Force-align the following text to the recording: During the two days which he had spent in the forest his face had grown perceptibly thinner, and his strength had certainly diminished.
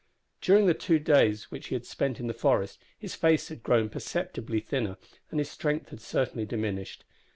During 0.41 0.65
the 0.65 0.73
two 0.73 0.97
days 0.97 1.51
which 1.51 1.67
he 1.67 1.75
had 1.75 1.85
spent 1.85 2.19
in 2.19 2.25
the 2.25 2.33
forest 2.33 2.81
his 2.97 3.13
face 3.13 3.49
had 3.49 3.61
grown 3.61 3.87
perceptibly 3.87 4.59
thinner, 4.59 4.97
and 5.29 5.39
his 5.39 5.51
strength 5.51 5.89
had 5.89 6.01
certainly 6.01 6.43
diminished. 6.47 7.05